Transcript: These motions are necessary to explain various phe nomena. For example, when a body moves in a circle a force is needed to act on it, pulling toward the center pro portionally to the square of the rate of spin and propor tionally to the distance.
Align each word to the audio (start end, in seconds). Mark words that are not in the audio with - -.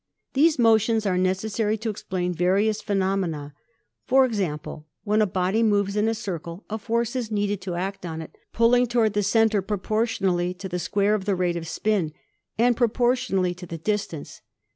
These 0.33 0.57
motions 0.57 1.05
are 1.05 1.15
necessary 1.15 1.77
to 1.77 1.89
explain 1.91 2.33
various 2.33 2.81
phe 2.81 2.95
nomena. 2.95 3.53
For 4.07 4.25
example, 4.25 4.87
when 5.03 5.21
a 5.21 5.27
body 5.27 5.61
moves 5.61 5.95
in 5.95 6.07
a 6.07 6.15
circle 6.15 6.65
a 6.71 6.79
force 6.79 7.15
is 7.15 7.29
needed 7.29 7.61
to 7.61 7.75
act 7.75 8.03
on 8.03 8.19
it, 8.19 8.35
pulling 8.51 8.87
toward 8.87 9.13
the 9.13 9.21
center 9.21 9.61
pro 9.61 9.77
portionally 9.77 10.57
to 10.57 10.67
the 10.67 10.79
square 10.79 11.13
of 11.13 11.25
the 11.25 11.35
rate 11.35 11.55
of 11.55 11.67
spin 11.67 12.13
and 12.57 12.75
propor 12.75 13.11
tionally 13.13 13.55
to 13.57 13.67
the 13.67 13.77
distance. 13.77 14.41